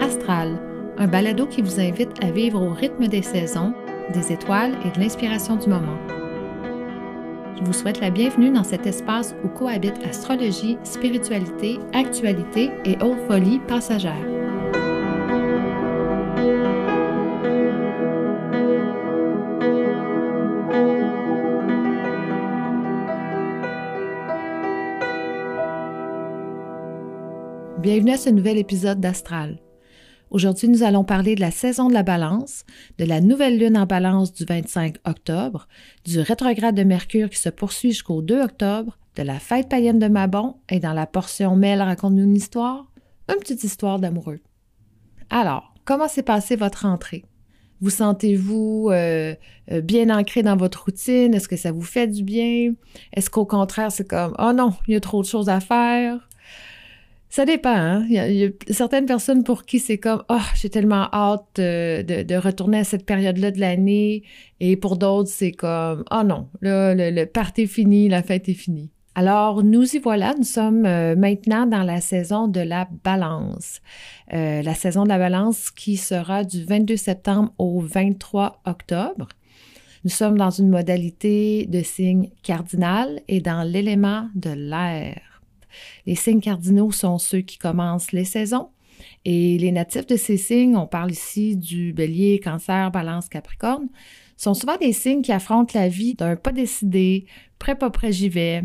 [0.00, 0.58] Astral,
[0.96, 3.74] un balado qui vous invite à vivre au rythme des saisons,
[4.14, 5.98] des étoiles et de l'inspiration du moment.
[7.58, 13.20] Je vous souhaite la bienvenue dans cet espace où cohabitent astrologie, spiritualité, actualité et haute
[13.28, 14.33] folie passagère.
[27.84, 29.58] Bienvenue à ce nouvel épisode d'Astral.
[30.30, 32.64] Aujourd'hui, nous allons parler de la saison de la balance,
[32.96, 35.68] de la nouvelle lune en balance du 25 octobre,
[36.06, 40.08] du rétrograde de Mercure qui se poursuit jusqu'au 2 octobre, de la fête païenne de
[40.08, 42.90] Mabon et dans la portion Mel raconte-nous une histoire,
[43.28, 44.40] une petite histoire d'amoureux.
[45.28, 47.26] Alors, comment s'est passée votre rentrée?
[47.82, 49.34] Vous sentez-vous euh,
[49.70, 51.34] euh, bien ancré dans votre routine?
[51.34, 52.72] Est-ce que ça vous fait du bien?
[53.12, 56.30] Est-ce qu'au contraire, c'est comme, oh non, il y a trop de choses à faire?
[57.34, 57.74] Ça dépend.
[57.74, 58.06] Hein?
[58.08, 62.78] Il, y a, certaines personnes pour qui c'est comme oh j'ai tellement hâte de, retourner
[62.78, 64.22] à cette période-là de l'année
[64.60, 68.48] et pour d'autres c'est comme oh non là le, le party est fini la fête
[68.48, 68.92] est finie.
[69.16, 73.80] Alors nous y voilà, nous sommes euh, maintenant dans la saison de la balance.
[74.32, 79.26] Euh, la saison de la balance qui sera du 22 septembre au 23 octobre.
[80.04, 85.33] Nous sommes dans une modalité de signe cardinal et dans l'élément de l'air.
[86.06, 88.68] Les signes cardinaux sont ceux qui commencent les saisons.
[89.24, 93.88] Et les natifs de ces signes, on parle ici du bélier, cancer, balance, capricorne,
[94.36, 97.26] sont souvent des signes qui affrontent la vie d'un pas décidé,
[97.58, 98.62] prêt pas prêt j'y vais.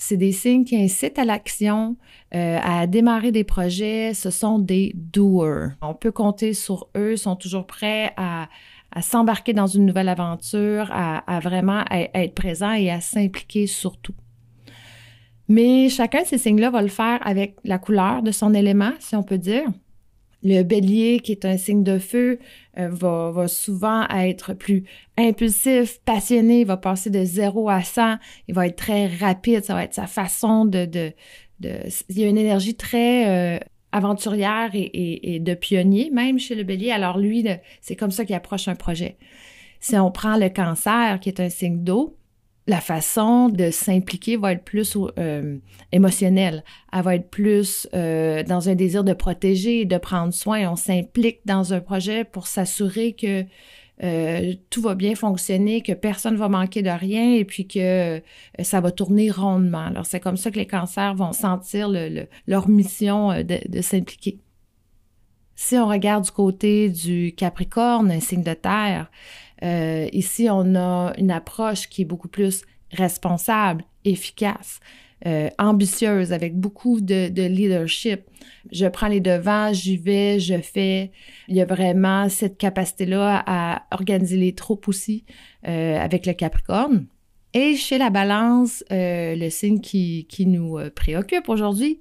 [0.00, 1.96] C'est des signes qui incitent à l'action,
[2.34, 4.14] euh, à démarrer des projets.
[4.14, 5.72] Ce sont des doers.
[5.82, 8.48] On peut compter sur eux, sont toujours prêts à,
[9.02, 14.14] s'embarquer dans une nouvelle aventure, à, vraiment être présents et à s'impliquer surtout.
[15.48, 19.16] Mais chacun de ces signes-là va le faire avec la couleur de son élément, si
[19.16, 19.64] on peut dire.
[20.44, 22.38] Le bélier, qui est un signe de feu,
[22.78, 24.84] euh, va, souvent être plus
[25.16, 29.74] impulsif, passionné, il va passer de 0 à 100, il va être très rapide, ça
[29.74, 30.84] va être sa façon de...
[30.84, 31.12] de,
[31.60, 33.58] il y a une énergie très euh,
[33.90, 36.92] aventurière et, et, de pionnier, même chez le bélier.
[36.92, 37.44] Alors lui,
[37.80, 39.16] c'est comme ça qu'il approche un projet.
[39.80, 42.17] Si on prend le cancer, qui est un signe d'eau,
[42.68, 45.56] la façon de s'impliquer va être plus euh,
[45.90, 46.62] émotionnelle.
[46.92, 50.70] Elle va être plus euh, dans un désir de protéger, de prendre soin.
[50.70, 53.46] On s'implique dans un projet pour s'assurer que
[54.04, 58.20] euh, tout va bien fonctionner, que personne ne va manquer de rien et puis que
[58.62, 59.86] ça va tourner rondement.
[59.86, 61.90] Alors, c'est comme ça que les cancers vont sentir
[62.46, 64.38] leur mission de s'impliquer.
[65.60, 69.10] Si on regarde du côté du Capricorne, un signe de terre,
[69.62, 74.80] euh, ici, on a une approche qui est beaucoup plus responsable, efficace,
[75.26, 78.22] euh, ambitieuse, avec beaucoup de, leadership.
[78.70, 81.10] Je prends les devants, j'y vais, je fais.
[81.48, 85.24] Il y a vraiment cette capacité-là à organiser les troupes aussi
[85.66, 87.06] euh, avec le Capricorne.
[87.54, 91.98] Et chez la balance, le signe qui, qui nous préoccupe aujourd'hui,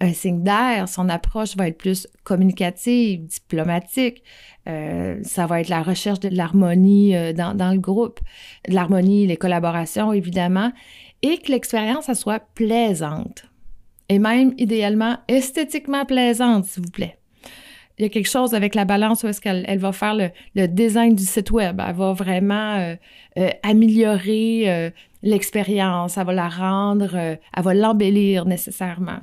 [0.00, 4.22] un signe d'air, son approche va être plus communicative, diplomatique,
[4.68, 8.20] euh, ça va être la recherche de l'harmonie euh, dans, dans, le groupe,
[8.68, 10.72] l'harmonie, les collaborations, évidemment,
[11.22, 13.44] et que l'expérience, soit plaisante.
[14.08, 17.18] Et même, idéalement, esthétiquement plaisante, s'il vous plaît.
[17.98, 20.30] Il y a quelque chose avec la balance où est-ce qu'elle elle va faire le,
[20.54, 21.82] le, design du site web.
[21.84, 22.94] Elle va vraiment euh,
[23.38, 24.90] euh améliorer euh,
[25.22, 26.16] l'expérience.
[26.16, 29.18] Elle va la rendre, elle va l'embellir nécessairement.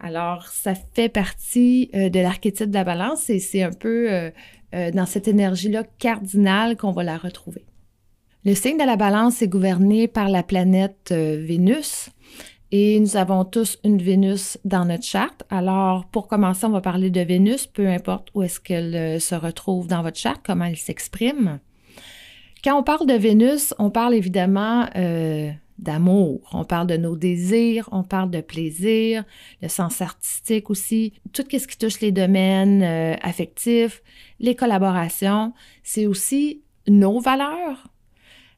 [0.00, 4.30] Alors, ça fait partie de l'archétype de la balance et c'est un peu
[4.74, 7.64] euh, dans cette énergie-là cardinale qu'on va la retrouver.
[8.44, 12.10] Le signe de la balance est gouverné par la planète euh, Vénus
[12.72, 15.44] et nous avons tous une Vénus dans notre charte.
[15.50, 19.36] Alors, pour commencer, on va parler de Vénus, peu importe où est-ce qu'elle euh, se
[19.36, 21.60] retrouve dans votre charte, comment elle s'exprime.
[22.64, 24.86] Quand on parle de Vénus, on parle évidemment
[25.78, 29.24] d'amour, on parle de nos désirs, on parle de plaisir,
[29.62, 34.02] le sens artistique aussi, tout ce qui touche les domaines euh, affectifs,
[34.40, 35.52] les collaborations,
[35.82, 37.88] c'est aussi nos valeurs,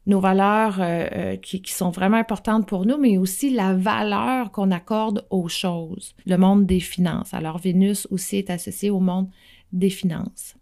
[0.07, 4.71] nos valeurs euh, euh, qui, sont vraiment importantes pour nous, mais aussi la valeur qu'on
[4.71, 7.35] accorde aux choses, le monde des finances.
[7.35, 9.29] Alors Vénus aussi est associée au monde
[9.73, 10.55] des finances.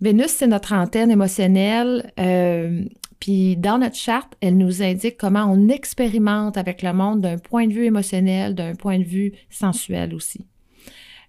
[0.00, 2.12] Vénus, c'est notre antenne émotionnelle.
[3.24, 7.66] Puis dans notre charte, elle nous indique comment on expérimente avec le monde d'un point
[7.66, 10.44] de vue émotionnel, d'un point de vue sensuel aussi.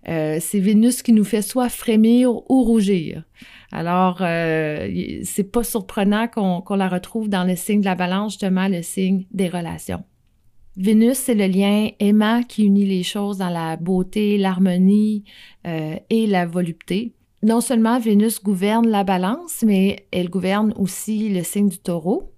[0.09, 3.23] Euh, c'est Vénus qui nous fait soit frémir ou rougir.
[3.71, 4.89] Alors, euh,
[5.23, 9.25] c'est pas surprenant qu'on la retrouve dans le signe de la balance, justement, le signe
[9.31, 10.03] des relations.
[10.75, 15.23] Vénus, c'est le lien aimant qui unit les choses dans la beauté, l'harmonie
[15.65, 17.13] euh, et la volupté.
[17.45, 22.33] Non seulement Vénus gouverne la balance, mais elle gouverne aussi le signe du taureau.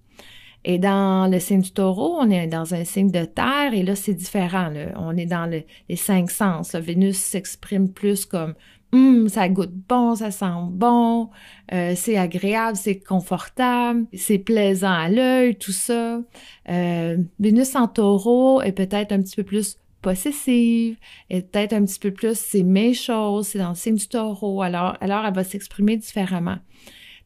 [0.66, 3.96] Et dans le signe du taureau, on est dans un signe de terre et là,
[3.96, 4.70] c'est différent.
[4.96, 6.74] On est dans les cinq sens.
[6.74, 8.52] Vénus s'exprime plus comme
[8.92, 11.28] Hum, ça goûte bon, ça sent bon,
[11.72, 16.22] euh, c'est agréable, c'est confortable, c'est plaisant à l'œil, tout ça.
[16.70, 20.96] Euh, Vénus en taureau est peut-être un petit peu plus possessive,
[21.30, 24.62] est peut-être un petit peu plus c'est mes choses, c'est dans le signe du taureau,
[24.62, 26.58] alors, alors elle va s'exprimer différemment.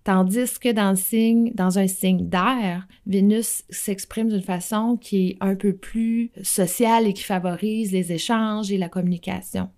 [0.04, 5.36] Tandis que dans le signe, dans un signe d'air, Vénus s'exprime d'une façon qui est
[5.40, 9.70] un peu plus sociale et qui favorise les échanges et la communication.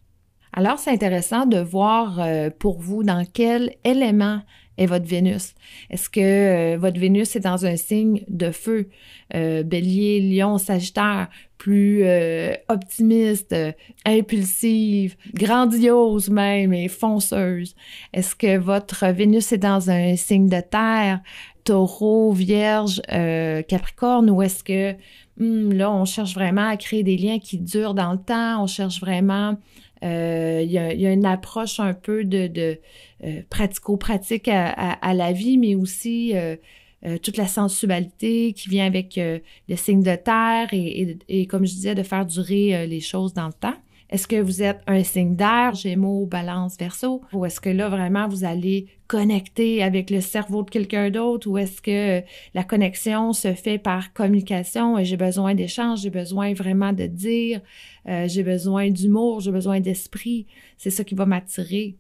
[0.55, 4.41] Alors, c'est intéressant de voir euh, pour vous dans quel élément
[4.79, 5.55] est votre Vénus.
[5.91, 8.89] Est-ce que euh, votre Vénus est dans un signe de feu,
[9.35, 11.29] euh, bélier, lion, sagittaire,
[11.65, 12.05] plus
[12.69, 13.57] optimiste,
[14.05, 17.75] impulsive, grandiose même et fonceuse?
[18.13, 21.21] Est-ce que votre Vénus est dans un signe de terre,
[21.65, 23.01] taureau, vierge,
[23.69, 24.93] capricorne, ou est-ce que
[25.39, 28.67] hmm, là, on cherche vraiment à créer des liens qui durent dans le temps, on
[28.67, 29.57] cherche vraiment
[30.05, 32.79] euh, il y, a, une approche un peu de,
[33.25, 36.57] euh, pratico-pratique à, la vie, mais aussi euh,
[37.23, 42.03] toute la sensualité qui vient avec le signe de terre et, comme je disais, de
[42.03, 43.75] faire durer les choses dans le temps.
[44.11, 48.29] Est-ce que vous êtes un signe d'air, Gémeaux, Balance, Verseau, ou est-ce que là vraiment
[48.29, 52.23] vous allez connecter avec le cerveau de quelqu'un d'autre, ou est-ce que
[52.55, 54.99] la connexion se fait par communication?
[54.99, 57.61] Et j'ai besoin d'échange, j'ai besoin vraiment de dire,
[58.07, 60.47] euh, j'ai besoin d'humour, j'ai besoin d'esprit,
[60.77, 61.97] c'est ça qui va m'attirer.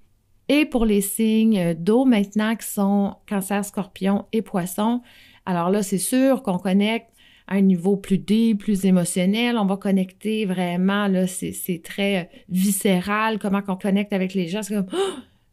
[0.48, 5.00] Et pour les signes d'eau maintenant qui sont Cancer, Scorpion et Poisson,
[5.46, 7.08] alors là c'est sûr qu'on connecte
[7.46, 9.56] à un niveau plus deep, plus émotionnel.
[9.58, 14.62] On va connecter vraiment, là, c'est très euh, viscéral, comment qu'on connecte avec les gens.
[14.62, 14.88] C'est comme,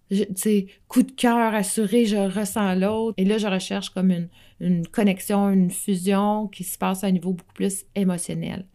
[0.09, 3.15] tu sais, coup de cœur assuré, je ressens l'autre.
[3.17, 4.29] Et là, je recherche comme une,
[4.59, 8.65] une connexion, une fusion qui se passe à un niveau beaucoup plus émotionnel.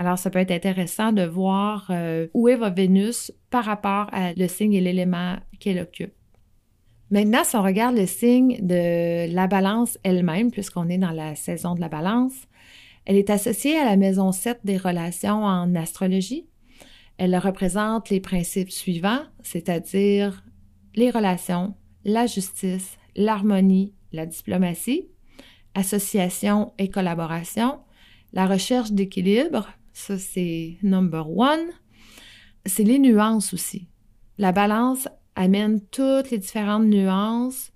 [0.00, 4.32] Alors, ça peut être intéressant de voir euh, où est votre Vénus par rapport à
[4.32, 6.12] le signe et l'élément qu'elle occupe.
[7.10, 11.74] Maintenant, si on regarde le signe de la balance elle-même, puisqu'on est dans la saison
[11.74, 12.32] de la balance,
[13.06, 16.46] elle est associée à la maison 7 des relations en astrologie.
[17.16, 20.44] Elle représente les principes suivants, c'est-à-dire
[20.94, 21.74] les relations,
[22.04, 25.08] la justice, l'harmonie, la diplomatie,
[25.74, 27.80] association et collaboration,
[28.32, 29.66] la recherche d'équilibre,
[29.98, 31.70] ça c'est number one.
[32.64, 33.88] C'est les nuances aussi.
[34.38, 37.72] La balance amène toutes les différentes nuances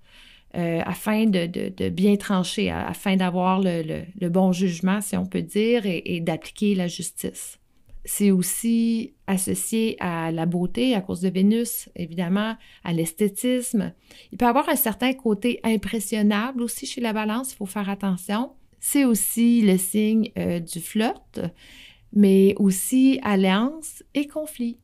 [0.55, 6.21] euh, afin de, bien trancher, afin d'avoir le, bon jugement, si on peut dire, et,
[6.21, 7.59] d'appliquer la justice.
[8.05, 13.93] C'est aussi associé à la beauté à cause de Vénus, évidemment, à l'esthétisme.
[14.31, 18.51] Il peut avoir un certain côté impressionnable aussi chez la balance, il faut faire attention.
[18.79, 21.39] C'est aussi le signe euh, du flirt,
[22.13, 24.77] mais aussi alliance et conflit.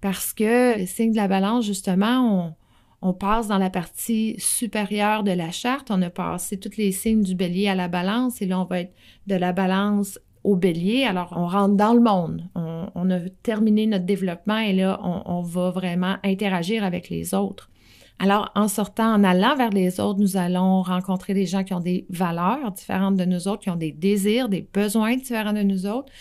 [0.00, 2.54] Parce que le signe de la balance, justement, on,
[3.02, 5.90] on passe dans la partie supérieure de la charte.
[5.90, 8.80] On a passé tous les signes du bélier à la balance et là, on va
[8.80, 8.94] être
[9.26, 11.04] de la balance au bélier.
[11.04, 12.42] Alors, on rentre dans le monde.
[12.54, 17.70] On, a terminé notre développement et là, on, va vraiment interagir avec les autres.
[18.18, 21.80] Alors, en sortant, en allant vers les autres, nous allons rencontrer des gens qui ont
[21.80, 25.86] des valeurs différentes de nous autres, qui ont des désirs, des besoins différents de nous
[25.86, 26.12] autres.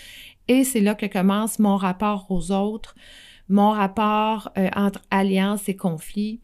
[0.47, 2.95] Et c'est là que commence mon rapport aux autres,
[3.49, 6.41] mon rapport euh, entre alliance et conflit,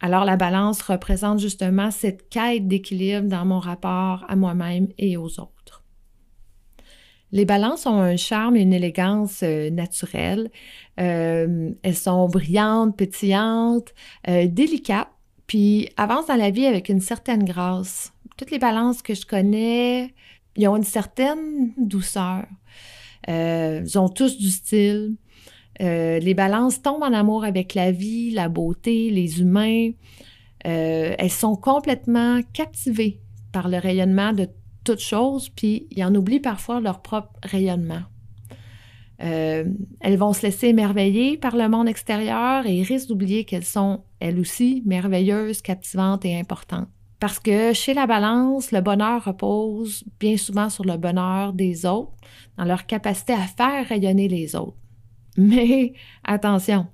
[0.00, 5.40] alors la balance représente justement cette quête d'équilibre dans mon rapport à moi-même et aux
[5.40, 5.84] autres.
[7.30, 10.50] Les balances ont un charme et une élégance euh, naturelle.
[10.98, 13.92] Euh, elles sont brillantes, pétillantes,
[14.28, 15.10] euh, délicates,
[15.46, 18.14] puis avancent dans la vie avec une certaine grâce.
[18.38, 20.14] Toutes les balances que je connais,
[20.56, 22.46] ils ont une certaine douceur.
[23.28, 25.16] Ils ont tous du style.
[25.80, 29.90] Euh, les balances tombent en amour avec la vie, la beauté, les humains.
[30.66, 33.20] Euh, elles sont complètement captivées
[33.52, 34.48] par le rayonnement de
[34.84, 38.02] toutes choses, puis ils en oublient parfois leur propre rayonnement.
[39.22, 39.64] Euh,
[40.00, 44.38] elles vont se laisser émerveiller par le monde extérieur et risquent d'oublier qu'elles sont, elles
[44.38, 46.88] aussi, merveilleuses, captivantes et importantes.
[47.20, 52.12] Parce que chez la balance, le bonheur repose bien souvent sur le bonheur des autres,
[52.56, 54.76] dans leur capacité à faire rayonner les autres.
[55.36, 55.94] Mais
[56.24, 56.86] attention,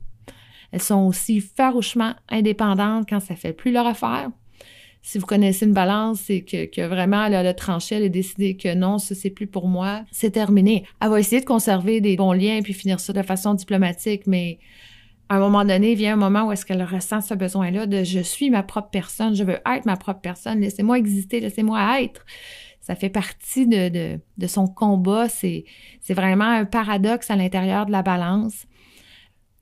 [0.73, 4.31] elles sont aussi farouchement indépendantes quand ça fait plus leur affaire.
[5.03, 8.75] Si vous connaissez une balance, c'est que, vraiment, elle a tranché, elle a décidé que
[8.75, 10.03] non, ça, c'est plus pour moi.
[10.11, 10.85] C'est terminé.
[11.03, 14.59] Elle va essayer de conserver des bons liens puis finir ça de façon diplomatique, mais
[15.29, 18.21] à un moment donné, vient un moment où est-ce qu'elle ressent ce besoin-là de je
[18.21, 22.25] suis ma propre personne, je veux être ma propre personne, laissez-moi exister, laissez-moi être.
[22.81, 25.29] Ça fait partie de, de son combat.
[25.29, 25.65] C'est
[26.11, 28.67] vraiment un paradoxe à l'intérieur de la balance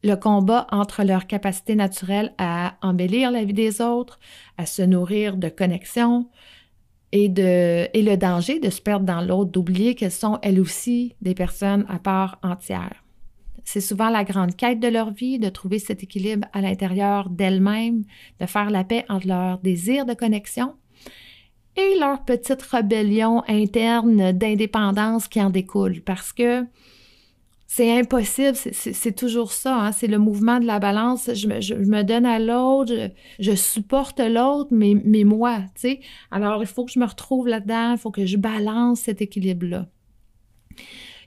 [0.05, 4.19] le combat entre leur capacité naturelle à embellir la vie des autres,
[4.59, 6.29] à se nourrir de connexions
[7.13, 11.15] et, de, et le danger de se perdre dans l'autre, d'oublier qu'elles sont elles aussi
[11.21, 13.02] des personnes à part entière.
[13.65, 18.03] C'est souvent la grande quête de leur vie, de trouver cet équilibre à l'intérieur d'elles-mêmes,
[18.41, 20.75] de faire la paix entre leur désir de connexion
[21.77, 26.03] et leur petite rébellion interne d'indépendance qui en découle.
[26.03, 26.67] Parce que
[27.67, 29.93] c'est impossible, c'est toujours ça, hein.
[29.93, 31.31] c'est le mouvement de la balance.
[31.33, 32.93] Je me, donne à l'autre,
[33.39, 36.01] je, supporte l'autre, mais, mais moi, tu sais.
[36.31, 39.87] Alors, il faut que je me retrouve là-dedans, il faut que je balance cet équilibre-là.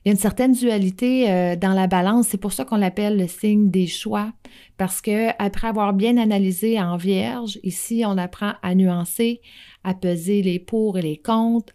[0.05, 3.17] Il y a une certaine dualité euh, dans la balance, c'est pour ça qu'on l'appelle
[3.17, 4.31] le signe des choix,
[4.77, 9.41] parce que après avoir bien analysé en vierge, ici on apprend à nuancer,
[9.83, 11.73] à peser les pour et les contre,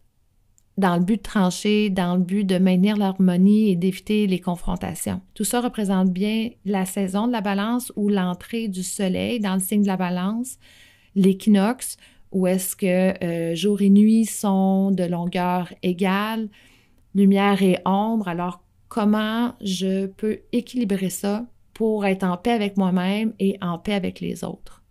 [0.79, 5.21] dans le but de trancher, dans le but de maintenir l'harmonie et d'éviter les confrontations.
[5.35, 9.61] Tout ça représente bien la saison de la balance ou l'entrée du soleil dans le
[9.61, 10.57] signe de la balance,
[11.17, 11.97] l'équinoxe,
[12.31, 16.49] où est-ce que euh, jour et nuit sont de longueur égale,
[17.14, 18.29] lumière et ombre.
[18.29, 23.95] Alors, comment je peux équilibrer ça pour être en paix avec moi-même et en paix
[23.95, 24.83] avec les autres?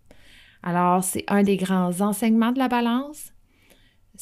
[0.62, 3.32] Alors, c'est un des grands enseignements de la balance,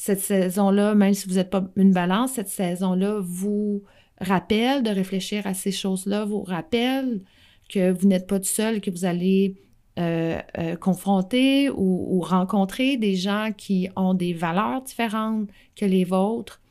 [0.01, 3.83] cette saison-là, même si vous n'êtes pas une balance, cette saison-là vous
[4.21, 7.21] rappelle de réfléchir à ces choses-là, vous rappelle
[7.67, 9.55] que vous n'êtes pas tout seul, que vous allez
[9.99, 16.61] euh, euh, confronter ou, rencontrer des gens qui ont des valeurs différentes que les vôtres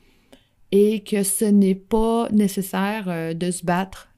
[0.72, 4.08] et que ce n'est pas nécessaire euh, de se battre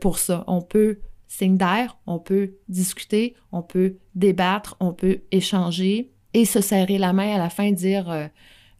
[0.00, 0.44] pour ça.
[0.46, 0.98] On peut
[1.32, 7.12] signe d'air, on peut discuter, on peut débattre, on peut échanger et se serrer la
[7.12, 8.26] main à la fin, dire euh,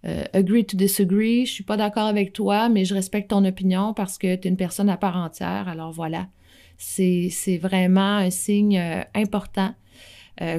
[0.05, 3.95] euh, agree to disagree, je suis pas d'accord avec toi, mais je respecte ton opinion
[3.95, 5.69] parce que tu es une personne à part entière.
[5.69, 6.29] Alors voilà,
[6.77, 9.75] c'est vraiment un signe euh, important.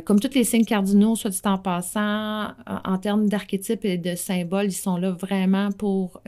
[0.05, 4.67] Comme tous les signes cardinaux, soit dit en passant, en, termes d'archétypes et de symboles,
[4.67, 6.21] ils sont là vraiment pour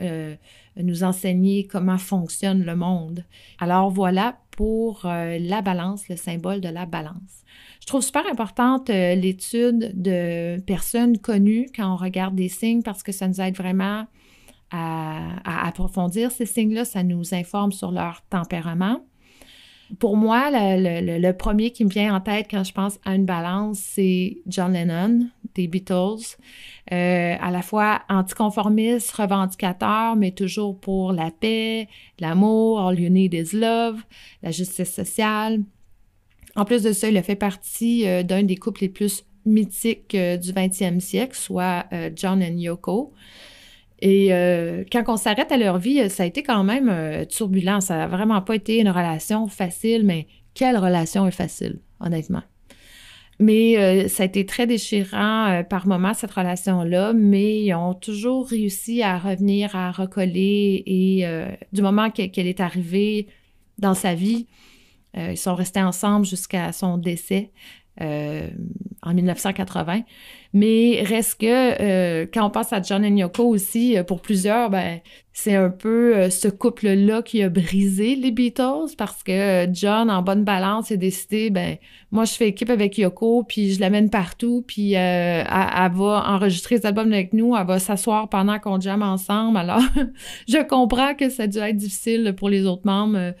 [0.76, 3.24] nous enseigner comment fonctionne le monde.
[3.58, 7.44] Alors voilà pour la balance, le symbole de la balance.
[7.86, 13.04] Je trouve super importante euh, l'étude de personnes connues quand on regarde des signes parce
[13.04, 14.06] que ça nous aide vraiment
[14.72, 16.84] à, approfondir ces signes-là.
[16.84, 19.04] Ça nous informe sur leur tempérament.
[19.98, 23.78] Pour moi, le, premier qui me vient en tête quand je pense à une balance,
[23.78, 26.36] c'est John Lennon des Beatles.
[26.92, 31.88] Euh, à la fois anticonformiste, revendicateur, mais toujours pour la paix,
[32.20, 34.02] l'amour, all you need is love,
[34.42, 35.60] la justice sociale.
[36.54, 40.14] En plus de ça, il a fait partie euh, d'un des couples les plus mythiques
[40.14, 43.12] euh, du 20e siècle, soit John et Yoko.
[44.00, 44.28] Et
[44.92, 47.80] quand on s'arrête à leur vie, ça a été quand même turbulent.
[47.80, 52.42] Ça n'a vraiment pas été une relation facile, mais quelle relation est facile, honnêtement.
[53.38, 59.02] Mais ça a été très déchirant par moments, cette relation-là, mais ils ont toujours réussi
[59.02, 61.26] à revenir, à recoller et
[61.72, 63.28] du moment qu'elle est arrivée
[63.78, 64.46] dans sa vie,
[65.16, 67.50] euh, ils sont restés ensemble jusqu'à son décès
[68.00, 68.48] euh,
[69.02, 70.02] en 1980.
[70.52, 75.00] Mais reste que euh, quand on pense à John et Yoko aussi, pour plusieurs, ben,
[75.32, 80.44] c'est un peu ce couple-là qui a brisé les Beatles parce que John, en bonne
[80.44, 81.76] balance, a décidé, ben,
[82.10, 86.86] moi, je fais équipe avec Yoko, puis je l'amène partout, puis elle, va enregistrer des
[86.86, 89.58] albums avec nous, elle va s'asseoir pendant qu'on jamme ensemble.
[89.58, 89.82] Alors,
[90.48, 93.34] je comprends que ça a dû être difficile pour les autres membres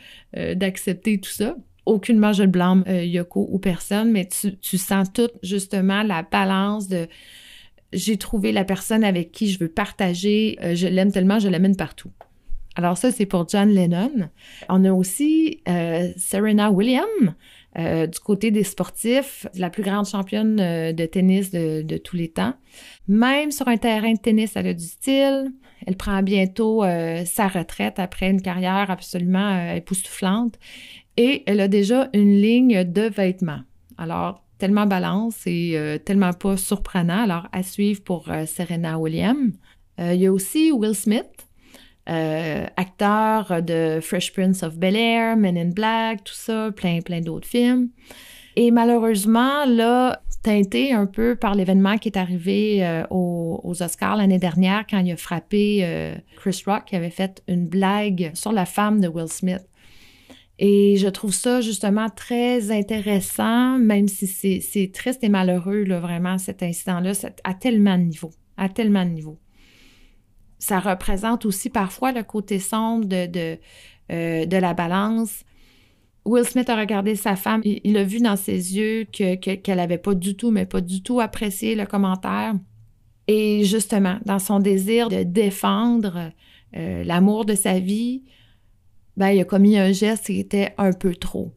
[0.54, 1.56] d'accepter tout ça
[1.86, 4.28] aucunement je le blâme euh, Yoko ou personne, mais
[4.60, 7.06] tu, sens tout justement la balance de
[7.92, 11.76] j'ai trouvé la personne avec qui je veux partager, euh, je l'aime tellement, je l'amène
[11.76, 12.10] partout.
[12.74, 14.28] Alors ça, c'est pour John Lennon.
[14.68, 17.34] On a aussi euh, Serena Williams,
[17.74, 22.54] du côté des sportifs, la plus grande championne de tennis de, tous les temps.
[23.06, 25.52] Même sur un terrain de tennis, elle a du style.
[25.86, 26.84] Elle prend bientôt
[27.26, 30.58] sa retraite après une carrière absolument époustouflante
[31.16, 33.60] et elle a déjà une ligne de vêtements.
[33.98, 37.22] Alors, tellement balance et euh, tellement pas surprenant.
[37.24, 39.52] Alors, à suivre pour euh, Serena Williams.
[40.00, 41.24] Euh, il y a aussi Will Smith,
[42.06, 47.48] acteur de Fresh Prince of Bel Air, Men in Black, tout ça, plein, plein d'autres
[47.48, 47.88] films.
[48.54, 54.84] Et malheureusement, là, teinté un peu par l'événement qui est arrivé aux, Oscars l'année dernière
[54.88, 59.08] quand il a frappé Chris Rock qui avait fait une blague sur la femme de
[59.08, 59.66] Will Smith.
[60.58, 66.38] Et je trouve ça justement très intéressant, même si c'est triste et malheureux, là, vraiment,
[66.38, 67.12] cet incident-là,
[67.44, 69.38] à tellement de niveaux, à tellement de niveaux.
[70.58, 73.58] Ça représente aussi parfois le côté sombre de, de,
[74.10, 75.44] euh, la balance
[76.26, 79.96] Will Smith a regardé sa femme, il, a vu dans ses yeux qu'elle que, n'avait
[79.96, 82.54] pas du tout, mais pas du tout apprécié le commentaire.
[83.28, 86.32] Et justement, dans son désir de défendre
[86.76, 88.24] euh, l'amour de sa vie,
[89.16, 91.52] ben, il a commis un geste qui était un peu trop.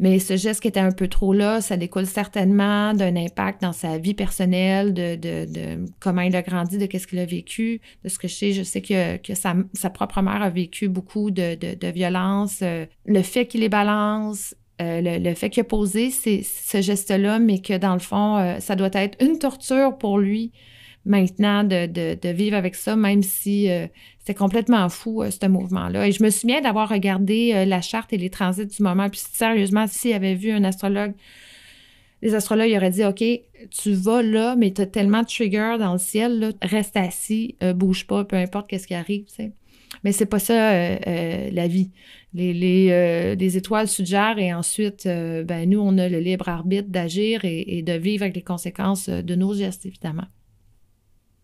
[0.00, 3.72] Mais ce geste qui était un peu trop là, ça découle certainement d'un impact dans
[3.72, 7.80] sa vie personnelle, de, de, de comment il a grandi, de qu'est-ce qu'il a vécu.
[8.04, 10.88] De ce que je sais, je sais que, que sa, sa propre mère a vécu
[10.88, 12.60] beaucoup de, de, de violence.
[12.62, 17.40] Euh, le fait qu'il les balance, euh, le, le, fait qu'il a posé ce geste-là,
[17.40, 20.52] mais que dans le fond, euh, ça doit être une torture pour lui
[21.08, 23.68] maintenant de, de, de vivre avec ça, même si
[24.28, 26.06] c'est complètement fou, euh, ce mouvement-là.
[26.06, 29.08] Et je me souviens d'avoir regardé euh, la charte et les transits du moment.
[29.08, 31.14] Puis sérieusement, s'il avait vu un astrologue,
[32.20, 33.24] les astrologues auraient dit OK,
[33.70, 37.56] tu vas là, mais tu as tellement de triggers dans le ciel, là, reste assis,
[37.62, 39.24] euh, bouge pas, peu importe qu'est-ce qui arrive.
[39.28, 39.52] sais.
[40.04, 41.90] Mais c'est pas ça la vie.
[42.34, 47.82] Les, les, étoiles suggèrent et ensuite, ben, nous, on a le libre arbitre d'agir et
[47.82, 50.26] de vivre avec les conséquences de nos gestes, évidemment.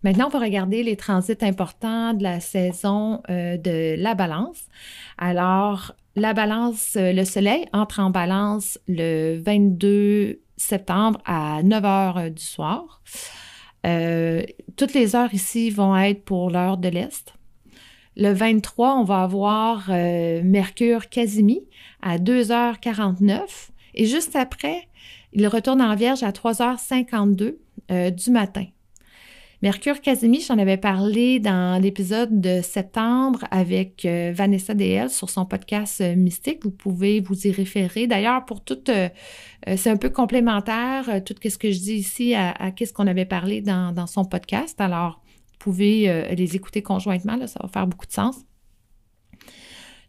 [0.04, 4.66] Maintenant, on va regarder les transits importants de la saison euh, de la balance.
[5.16, 12.18] Alors, la balance, euh, le soleil entre en balance le 22 septembre à 9 heures
[12.18, 13.00] euh, du soir.
[14.76, 17.32] toutes les heures ici vont être pour l'heure de l'Est.
[18.16, 21.60] Le 23, on va avoir Mercure Casimi
[22.00, 23.40] à 2h49
[23.94, 24.88] et juste après,
[25.32, 27.56] il retourne en Vierge à 3h52
[28.12, 28.66] du matin.
[29.64, 35.46] Mercure Casimir, j'en avais parlé dans l'épisode de septembre avec euh, Vanessa DL sur son
[35.46, 36.62] podcast euh, Mystique.
[36.64, 38.06] Vous pouvez vous y référer.
[38.06, 39.08] D'ailleurs, pour tout, euh,
[39.78, 43.24] c'est un peu complémentaire, tout ce que je dis ici à, à ce qu'on avait
[43.24, 44.78] parlé dans, son podcast.
[44.82, 48.36] Alors, vous pouvez les écouter conjointement, ça va faire beaucoup de sens.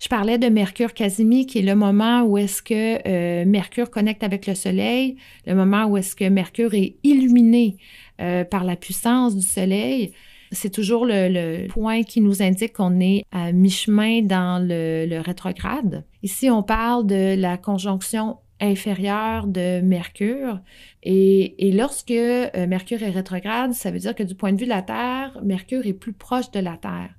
[0.01, 4.47] Je parlais de Mercure Casimir, qui est le moment où est-ce que Mercure connecte avec
[4.47, 5.15] le Soleil,
[5.47, 7.77] le moment où est-ce que Mercure est illuminé
[8.21, 10.13] euh, par la puissance du soleil.
[10.51, 16.05] C'est toujours le, point qui nous indique qu'on est à mi-chemin dans le, rétrograde.
[16.23, 20.61] Ici, on parle de la conjonction inférieure de Mercure.
[21.03, 24.69] Et, lorsque euh, Mercure est rétrograde, ça veut dire que du point de vue de
[24.69, 27.13] la Terre, Mercure est plus proche de la Terre.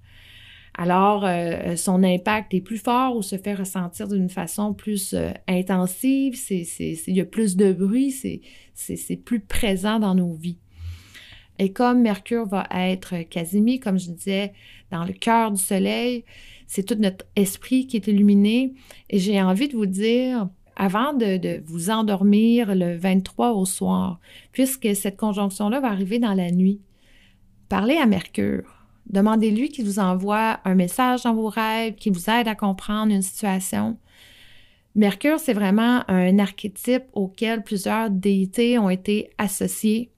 [0.78, 5.14] Alors, euh, son impact est plus fort ou se fait ressentir d'une façon plus
[5.46, 8.12] intensive, il y a plus de bruit,
[8.74, 10.58] c'est plus présent dans nos vies.
[11.58, 14.52] Et comme Mercure va être Casimir, comme je disais,
[14.90, 16.24] dans le cœur du Soleil,
[16.66, 18.74] c'est tout notre esprit qui est illuminé.
[19.08, 24.20] Et j'ai envie de vous dire, avant de, vous endormir le 23 au soir,
[24.52, 26.80] puisque cette conjonction-là va arriver dans la nuit,
[27.68, 28.72] parlez à Mercure.
[29.08, 33.22] Demandez-lui qu'il vous envoie un message dans vos rêves, qui vous aide à comprendre une
[33.22, 33.96] situation.
[34.96, 40.10] Mercure, c'est vraiment un archétype auquel plusieurs déités ont été associés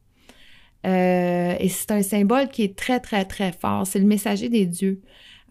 [0.87, 3.87] euh, et c'est un symbole qui est très, très, très fort.
[3.87, 5.01] C'est le messager des dieux.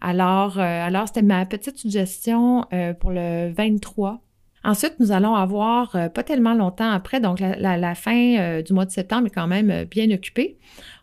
[0.00, 4.20] Alors, euh, alors c'était ma petite suggestion euh, pour le 23.
[4.64, 9.28] Ensuite, nous allons avoir, pas tellement longtemps après, donc la, fin du mois de septembre
[9.28, 10.58] est quand même bien occupée.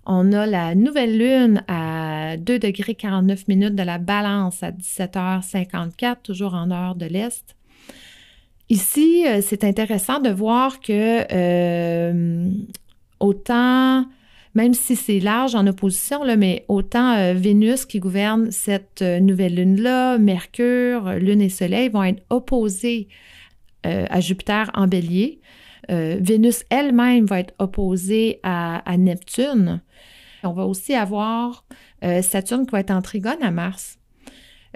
[0.05, 6.17] On a la nouvelle lune à 2 degrés 49 minutes de la balance à 17h54,
[6.21, 7.55] toujours en heure de l'Est.
[8.69, 11.23] Ici, c'est intéressant de voir que
[13.21, 14.05] autant,
[14.55, 19.19] même si c'est large en opposition, là, mais autant euh, Vénus qui gouverne cette euh,
[19.19, 23.09] nouvelle lune-là, Mercure, Lune et Soleil vont être opposés
[23.85, 25.41] euh, à Jupiter en bélier.
[25.87, 29.83] Vénus elle-même va être opposée à, Neptune.
[30.41, 31.63] On va aussi avoir
[32.23, 33.99] Saturne qui va être en trigone à Mars.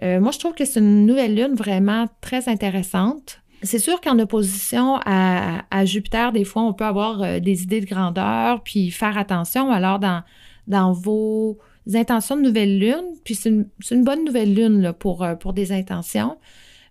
[0.04, 3.42] moi, je trouve que c'est une nouvelle lune vraiment très intéressante.
[3.62, 7.86] C'est sûr qu'en opposition à, Jupiter, des fois, on peut avoir euh, des idées de
[7.86, 9.72] grandeur, puis faire attention.
[9.72, 10.24] Alors, dans,
[10.68, 11.58] dans vos
[11.94, 16.38] intentions de nouvelle lune, puis c'est une, bonne nouvelle lune pour, euh, pour des intentions,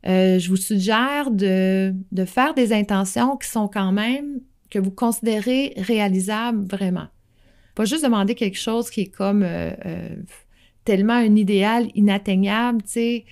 [0.07, 4.91] euh, je vous suggère de, de, faire des intentions qui sont quand même, que vous
[4.91, 7.07] considérez réalisables vraiment.
[7.75, 9.47] Pas juste demander quelque chose qui est comme
[10.85, 13.25] tellement un idéal inatteignable, tu sais.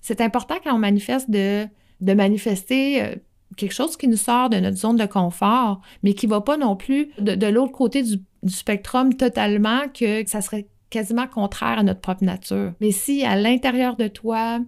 [0.00, 1.66] C'est important quand on manifeste de
[2.04, 3.14] de manifester, euh,
[3.56, 6.56] quelque chose qui nous sort de notre zone de confort, mais qui ne va pas
[6.56, 12.00] non plus de, l'autre côté du, spectrum totalement, que, ça serait quasiment contraire à notre
[12.00, 12.72] propre nature.
[12.80, 14.60] Mais si à l'intérieur de toi,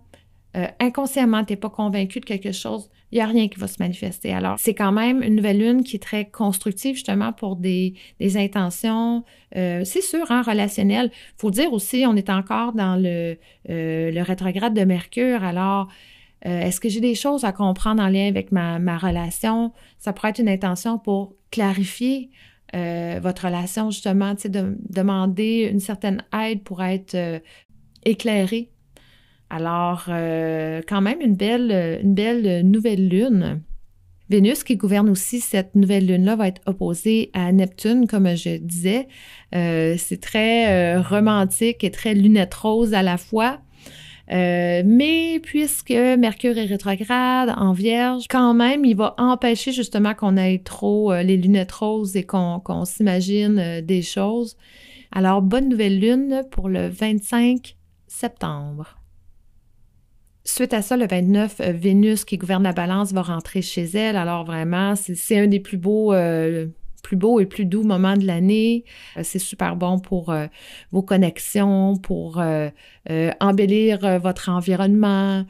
[0.57, 3.69] euh, inconsciemment, tu n'es pas convaincu de quelque chose, il n'y a rien qui va
[3.69, 4.33] se manifester.
[4.33, 9.25] Alors, c'est quand même une nouvelle lune qui est très constructive, justement, pour des, intentions,
[9.57, 11.11] euh, c'est sûr, hein, relationnelles.
[11.13, 13.37] Il faut dire aussi, on est encore dans le,
[13.69, 15.45] le rétrograde de Mercure.
[15.45, 15.89] Alors,
[16.45, 19.73] euh, est-ce que j'ai des choses à comprendre en lien avec ma, relation?
[19.99, 22.31] Ça pourrait être une intention pour clarifier
[22.75, 27.17] votre relation, justement, de demander une certaine aide pour être
[28.05, 28.71] éclairé
[29.51, 33.63] alors, euh, quand même, une belle, une belle nouvelle lune.
[34.29, 39.07] Vénus, qui gouverne aussi cette nouvelle lune-là, va être opposée à Neptune, comme je disais.
[39.55, 43.61] Euh, c'est très euh, romantique et très lunette rose à la fois.
[44.29, 50.59] Mais puisque Mercure est rétrograde en Vierge, quand même, il va empêcher justement qu'on ait
[50.59, 54.57] trop les lunettes roses et qu'on s'imagine des choses.
[55.13, 58.99] Alors, bonne nouvelle lune pour le 25 septembre.
[60.45, 64.17] Suite à ça, le 29, euh, Vénus qui gouverne la balance va rentrer chez elle.
[64.17, 66.69] Alors vraiment, c'est un des plus beaux, euh,
[67.07, 68.85] plus beaux et plus doux moments de l'année.
[69.17, 70.35] Euh, c'est super bon pour
[70.91, 72.43] vos connexions, pour
[73.41, 75.45] embellir votre environnement,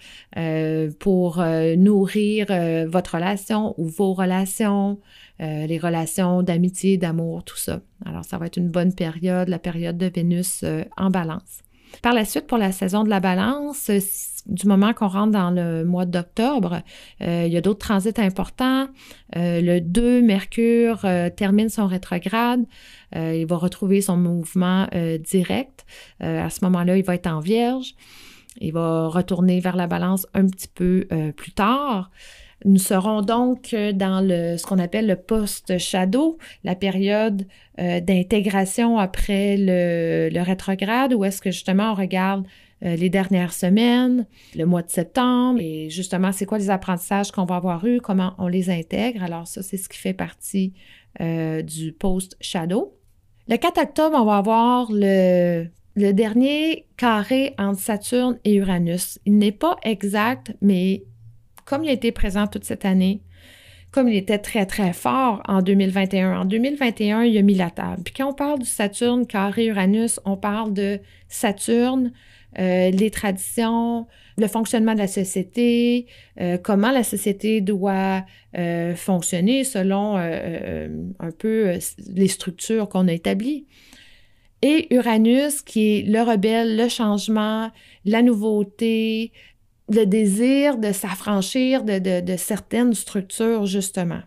[0.98, 1.44] pour
[1.76, 2.46] nourrir
[2.88, 4.98] votre relation ou vos relations.
[5.40, 7.80] les relations d'amitié, d'amour, tout ça.
[8.04, 10.64] Alors, ça va être une bonne période, la période de Vénus
[10.96, 11.65] en balance.
[12.02, 13.90] Par la suite, pour la saison de la balance,
[14.46, 16.82] du moment qu'on rentre dans le mois d'octobre,
[17.20, 18.88] euh, il y a d'autres transits importants.
[19.36, 22.64] Euh, le 2, Mercure euh, termine son rétrograde.
[23.14, 24.86] il va retrouver son mouvement
[25.20, 25.86] direct.
[26.20, 27.94] à ce moment-là, il va être en vierge.
[28.60, 31.06] Il va retourner vers la balance un petit peu
[31.36, 32.10] plus tard.
[32.64, 37.46] Nous serons donc dans le, ce qu'on appelle le post-shadow, la période
[37.78, 42.46] d'intégration après le, le, rétrograde, où est-ce que justement on regarde
[42.84, 47.46] euh, les dernières semaines, le mois de septembre, et justement, c'est quoi les apprentissages qu'on
[47.46, 49.22] va avoir eus, comment on les intègre.
[49.22, 50.74] Alors ça, c'est ce qui fait partie
[51.22, 52.94] euh, du post-shadow.
[53.48, 59.20] Le 4 octobre, on va avoir le, le dernier carré entre Saturne et Uranus.
[59.24, 61.04] Il n'est pas exact, mais
[61.66, 63.20] comme il a été présent toute cette année,
[63.90, 66.40] comme il était très, très fort en 2021.
[66.40, 68.02] En 2021, il a mis la table.
[68.04, 72.12] Puis quand on parle du Saturne carré Uranus, on parle de Saturne
[72.58, 74.06] euh, les traditions,
[74.38, 76.06] le fonctionnement de la société,
[76.40, 78.24] euh, comment la société doit
[78.56, 83.66] euh, fonctionner selon un peu les structures qu'on a établies.
[84.62, 87.70] Et Uranus, qui est le rebelle, le changement,
[88.06, 89.32] la nouveauté,
[89.88, 94.22] le désir de s'affranchir de certaines structures, justement.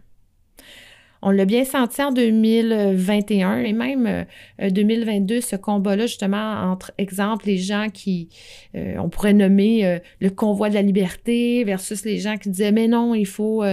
[1.22, 4.26] On l'a bien senti en 2021 et même
[4.60, 8.30] 2022, euh, ce combat-là, justement, entre, exemple, les gens qui,
[8.76, 12.72] euh, on pourrait nommer euh, le convoi de la liberté versus les gens qui disaient,
[12.72, 13.64] mais non, il faut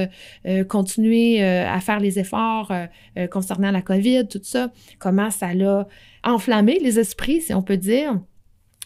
[0.68, 2.72] continuer à faire les efforts
[3.30, 4.72] concernant la COVID, tout ça.
[4.98, 5.86] Comment ça l'a
[6.24, 8.18] enflammé les esprits, si on peut dire.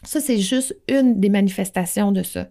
[0.02, 2.48] Ça, c'est juste une des manifestations de ça.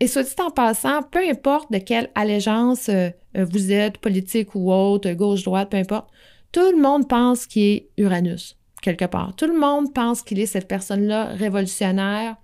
[0.00, 4.54] Et soit dit en passant, peu importe de quelle allégeance euh, euh, vous êtes, politique
[4.54, 6.08] ou autre, gauche-droite, peu importe,
[6.52, 9.34] tout le monde pense qu'il est Uranus, quelque part.
[9.34, 12.36] Tout le monde pense qu'il est cette personne-là révolutionnaire.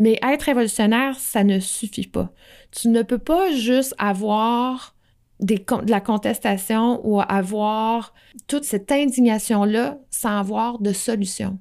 [0.00, 2.32] Mais être révolutionnaire, ça ne suffit pas.
[2.70, 4.94] Tu ne peux pas juste avoir
[5.40, 5.56] de
[5.90, 8.14] la contestation ou avoir
[8.46, 11.58] toute cette indignation-là sans avoir de solution.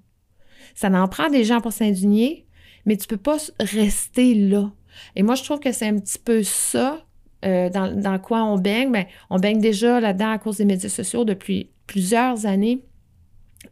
[0.75, 2.45] Ça en prend des gens pour s'indigner,
[2.85, 4.71] mais tu ne peux pas rester là.
[5.15, 7.03] Et moi, je trouve que c'est un petit peu ça
[7.45, 8.91] euh, dans, quoi on baigne.
[8.91, 12.83] ben, on baigne déjà là-dedans à cause des médias sociaux depuis plusieurs années.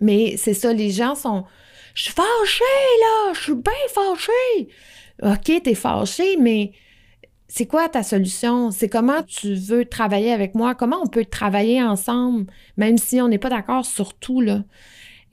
[0.01, 1.45] Mais c'est ça, les gens sont.
[1.93, 2.63] Je suis fâchée,
[2.99, 3.33] là!
[3.33, 4.69] Je suis bien fâchée!
[5.23, 6.73] OK, t'es fâchée, mais
[7.47, 8.71] c'est quoi ta solution?
[8.71, 10.75] C'est comment tu veux travailler avec moi?
[10.75, 14.63] Comment on peut travailler ensemble, même si on n'est pas d'accord sur tout, là?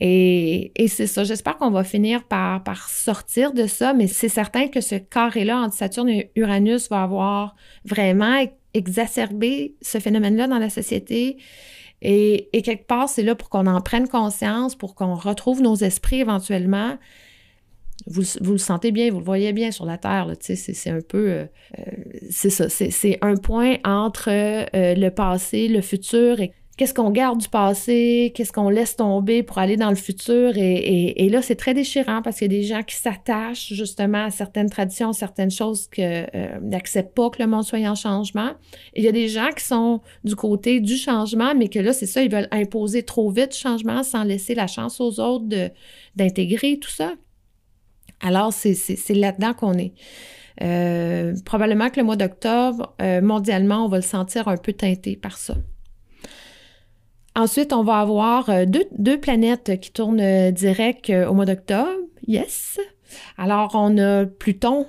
[0.01, 1.23] Et, c'est ça.
[1.23, 5.59] J'espère qu'on va finir par, par sortir de ça, mais c'est certain que ce carré-là
[5.59, 11.37] entre Saturne et Uranus va avoir vraiment exacerbé ce phénomène-là dans la société.
[12.05, 16.21] Et, quelque part, c'est là pour qu'on en prenne conscience, pour qu'on retrouve nos esprits
[16.21, 16.99] éventuellement.
[18.09, 21.31] Vous, le sentez bien, vous le voyez bien sur la Terre, c'est un peu...
[21.31, 21.45] Euh,
[21.79, 21.83] euh,
[22.31, 27.39] c'est ça, c'est un point entre euh, le passé, le futur et qu'est-ce qu'on garde
[27.39, 30.53] du passé, qu'est-ce qu'on laisse tomber pour aller dans le futur.
[30.57, 34.31] Et, là, c'est très déchirant parce qu'il y a des gens qui s'attachent justement à
[34.31, 38.51] certaines traditions, certaines choses que euh, n'acceptent pas que le monde soit en changement.
[38.95, 41.93] Et il y a des gens qui sont du côté du changement, mais que là,
[41.93, 45.45] c'est ça, ils veulent imposer trop vite le changement sans laisser la chance aux autres
[46.17, 47.13] d'intégrer tout ça.
[48.21, 49.93] Alors, c'est là-dedans qu'on est.
[50.61, 55.17] Euh, probablement que le mois d'octobre, euh, mondialement, on va le sentir un peu teinté
[55.17, 55.55] par ça.
[57.35, 61.89] Ensuite, on va avoir euh, deux, planètes qui tournent euh, direct euh, au mois d'octobre.
[62.27, 62.79] Yes.
[63.39, 64.87] Alors, on a Pluton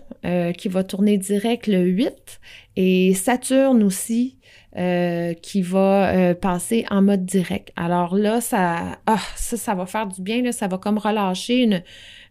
[0.58, 2.40] qui va tourner direct le 8
[2.78, 4.38] et Saturne aussi
[4.74, 7.74] qui va passer en mode direct.
[7.76, 10.42] Alors là, ça, ah, ça, ça va faire du bien.
[10.42, 11.84] Là, ça va comme relâcher une,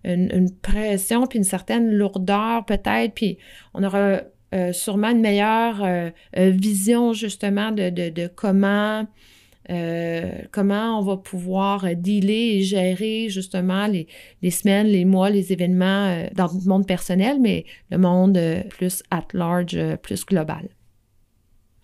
[0.04, 3.12] une, pression puis une certaine lourdeur peut-être.
[3.12, 3.36] Puis
[3.74, 4.22] on aura
[4.72, 5.86] sûrement une meilleure
[6.34, 9.06] vision justement de, de, de comment
[9.70, 16.06] euh, comment on va pouvoir dealer et gérer justement les, semaines, les mois, les événements
[16.06, 20.68] euh, dans le monde personnel, mais le monde euh, plus at large, plus global.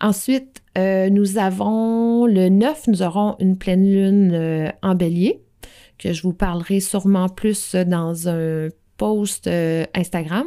[0.01, 5.41] Ensuite, nous avons le 9, nous aurons une pleine lune en bélier,
[5.97, 9.49] que je vous parlerai sûrement plus dans un post
[9.95, 10.45] Instagram.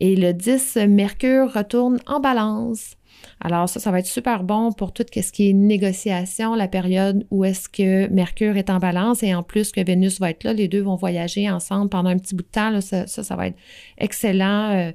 [0.00, 2.96] Et le 10, Mercure retourne en balance.
[3.40, 7.26] Alors ça, ça va être super bon pour tout ce qui est négociation, la période
[7.30, 10.52] où est-ce que Mercure est en balance et en plus que Vénus va être là,
[10.52, 12.80] les deux vont voyager ensemble pendant un petit bout de temps.
[12.80, 13.56] ça, ça, va être
[13.98, 14.70] excellent.
[14.70, 14.92] Euh,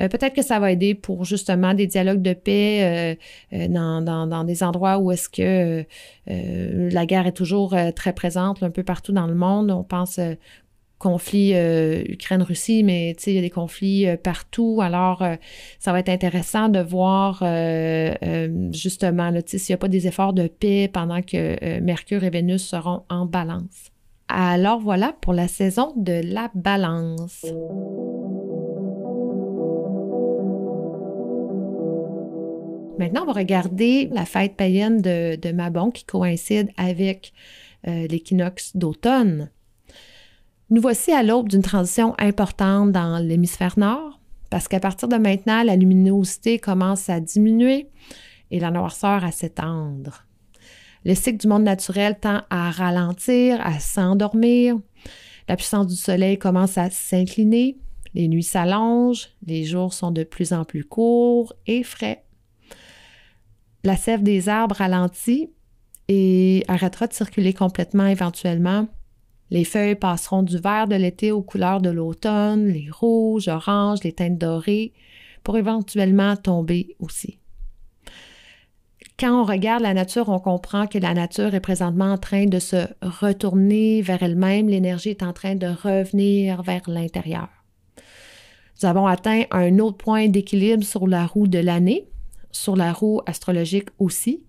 [0.00, 3.16] euh, peut-être que ça va aider pour justement des dialogues de paix
[3.52, 5.84] euh, dans, dans, des endroits où est-ce que
[6.26, 9.70] la guerre est toujours très présente un peu partout dans le monde.
[9.70, 10.20] On pense
[10.98, 14.80] conflit euh, Ukraine-Russie, mais il y a des conflits euh, partout.
[14.82, 15.36] Alors, euh,
[15.78, 17.42] ça va être intéressant de voir
[18.72, 23.02] justement s'il n'y a pas des efforts de paix pendant que Mercure et Vénus seront
[23.08, 23.92] en balance.
[24.28, 27.46] Alors voilà pour la saison de la balance.
[32.98, 37.32] Maintenant, on va regarder la fête païenne de, de Mabon qui coïncide avec
[37.86, 39.50] l'équinoxe d'automne.
[40.70, 45.62] Nous voici à l'aube d'une transition importante dans l'hémisphère nord, parce qu'à partir de maintenant,
[45.62, 47.88] la luminosité commence à diminuer
[48.50, 50.26] et la noirceur à s'étendre.
[51.06, 54.76] Le cycle du monde naturel tend à ralentir, à s'endormir.
[55.48, 57.78] La puissance du soleil commence à s'incliner.
[58.12, 62.24] Les nuits s'allongent, les jours sont de plus en plus courts et frais.
[63.84, 65.50] La sève des arbres ralentit
[66.08, 68.86] et arrêtera de circuler complètement éventuellement
[69.50, 74.12] les feuilles passeront du vert de l'été aux couleurs de l'automne, les rouges, oranges, les
[74.12, 74.92] teintes dorées,
[75.42, 77.38] pour éventuellement tomber aussi.
[79.18, 82.60] Quand on regarde la nature, on comprend que la nature est présentement en train de
[82.60, 87.48] se retourner vers elle-même, l'énergie est en train de revenir vers l'intérieur.
[88.80, 92.06] Nous avons atteint un autre point d'équilibre sur la roue de l'année,
[92.52, 94.44] sur la roue astrologique aussi,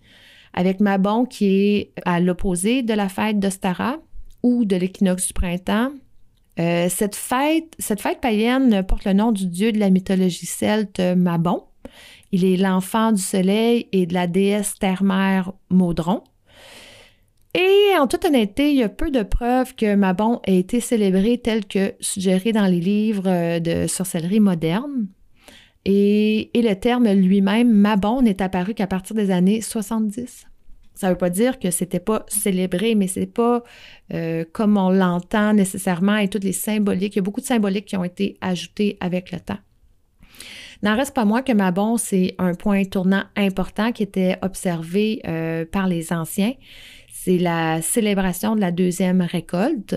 [0.53, 3.97] avec Mabon qui est à l'opposé de la fête d'Ostara,
[4.43, 5.91] ou de l'équinoxe du printemps.
[6.59, 10.99] Euh, cette, fête, cette fête païenne porte le nom du dieu de la mythologie celte
[10.99, 11.63] Mabon.
[12.31, 16.23] Il est l'enfant du soleil et de la déesse terre-mère Maudron.
[17.55, 21.39] Et en toute honnêteté, il y a peu de preuves que Mabon ait été célébré
[21.39, 25.07] tel que suggéré dans les livres de sorcellerie moderne.
[25.85, 30.48] Et, et le terme lui-même, Mabon, n'est apparu qu'à partir des années 70.
[30.99, 33.63] Ça ne veut pas dire que c'était pas célébré, mais c'est pas
[34.13, 37.15] euh, comme on l'entend nécessairement et toutes les symboliques.
[37.15, 39.59] Il y a beaucoup de symboliques qui ont été ajoutées avec le temps.
[40.83, 45.63] N'en reste pas moins que Mabon, c'est un point tournant important qui était observé euh,
[45.63, 46.51] par les anciens.
[47.09, 49.95] C'est la célébration de la deuxième récolte.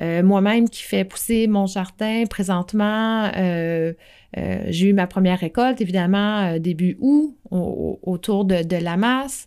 [0.00, 6.96] Euh, moi-même qui fais pousser mon jardin présentement, j'ai eu ma première récolte, évidemment, début
[6.98, 9.46] août, autour de la masse.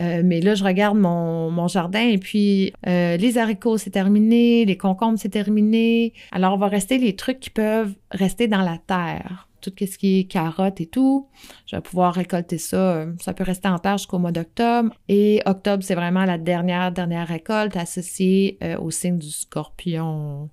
[0.00, 4.76] Euh, mais là, je regarde mon, jardin et puis euh, les haricots, c'est terminé, les
[4.76, 6.12] concombres, c'est terminé.
[6.32, 9.48] Alors, on va rester les trucs qui peuvent rester dans la terre.
[9.60, 11.26] Tout ce qui est carottes et tout,
[11.66, 12.76] je vais pouvoir récolter ça.
[12.76, 14.94] Euh, ça peut rester en terre jusqu'au mois d'octobre.
[15.08, 20.50] Et octobre, c'est vraiment la dernière, dernière récolte associée au signe du scorpion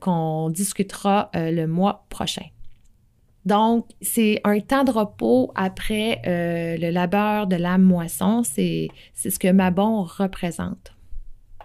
[0.00, 2.46] qu'on discutera le mois prochain.
[3.44, 8.42] Donc, c'est un temps de repos après euh, le labeur de la moisson.
[8.42, 10.92] C'est ce que Mabon représente.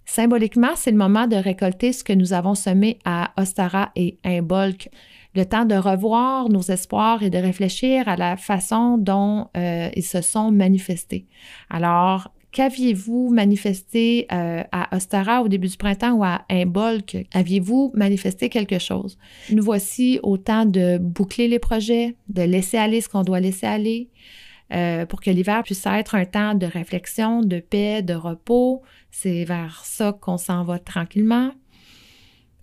[0.06, 4.90] Symboliquement, c'est le moment de récolter ce que nous avons semé à Ostara et Imbolc.
[5.34, 10.04] Le temps de revoir nos espoirs et de réfléchir à la façon dont euh, ils
[10.04, 11.26] se sont manifestés.
[11.70, 17.18] Alors, qu'aviez-vous manifesté euh, à Ostara au début du printemps ou à Imbolc?
[17.34, 19.18] Aviez-vous manifesté quelque chose?
[19.52, 23.66] Nous voici au temps de boucler les projets, de laisser aller ce qu'on doit laisser
[23.66, 24.10] aller,
[24.72, 28.84] euh, pour que l'hiver puisse être un temps de réflexion, de paix, de repos.
[29.12, 31.52] C'est vers ça qu'on s'en va tranquillement.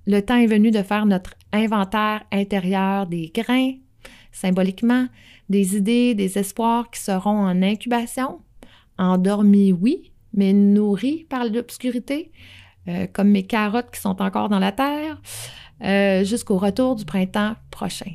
[0.06, 3.72] Le temps est venu de faire notre inventaire intérieur des grains,
[4.32, 5.08] symboliquement,
[5.48, 8.40] des idées, des espoirs qui seront en incubation,
[9.00, 12.30] endormis, oui, mais nourris par l'obscurité,
[12.88, 15.20] euh, comme mes carottes qui sont encore dans la terre,
[15.82, 18.12] euh, jusqu'au retour du printemps prochain.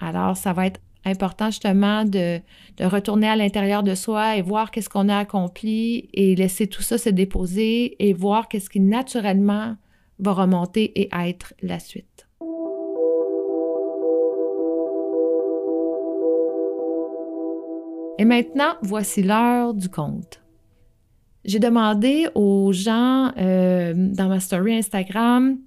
[0.00, 2.40] Alors, ça va être important justement de,
[2.76, 6.82] de retourner à l'intérieur de soi et voir qu'est-ce qu'on a accompli et laisser tout
[6.82, 9.76] ça se déposer et voir qu'est-ce qui naturellement
[10.18, 12.13] va remonter et être la suite.
[18.18, 20.40] Et maintenant, voici l'heure du compte.
[21.44, 25.58] J'ai demandé aux gens euh, dans ma story Instagram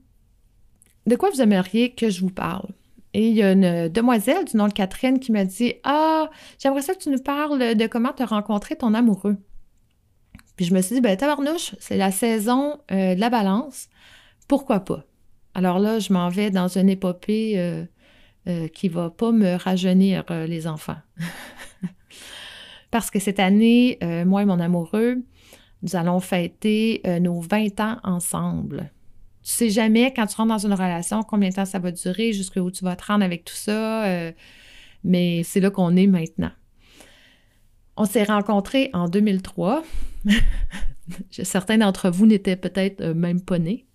[1.05, 2.69] de quoi vous aimeriez que je vous parle?
[3.13, 6.29] Et il y a une demoiselle du nom de Catherine qui m'a dit Ah,
[6.59, 9.37] j'aimerais ça que tu nous parles de comment tu as rencontré ton amoureux.
[10.55, 13.89] Puis je me suis dit, ben tabarnouche, c'est la saison euh, de la balance
[14.47, 15.03] pourquoi pas?
[15.53, 17.83] Alors là, je m'en vais dans une épopée qui euh,
[18.47, 20.97] euh, qui va pas me rajeunir euh, les enfants.
[22.91, 25.17] Parce que cette année, moi et mon amoureux,
[25.83, 28.91] nous allons fêter nos 20 ans ensemble.
[29.43, 32.33] Tu sais jamais, quand tu rentres dans une relation, combien de temps ça va durer,
[32.33, 34.31] jusqu'où tu vas te rendre avec tout ça,
[35.03, 36.51] mais c'est là qu'on est maintenant.
[37.97, 39.83] On s'est rencontrés en 2003.
[41.31, 43.87] Certains d'entre vous n'étaient peut-être même pas nés.